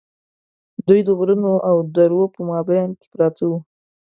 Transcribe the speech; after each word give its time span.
دوی 0.87 0.99
د 1.07 1.09
غرونو 1.17 1.53
او 1.69 1.75
درو 1.95 2.23
په 2.33 2.39
مابین 2.49 2.89
کې 2.99 3.07
پراته 3.13 3.43
وو. 3.49 3.57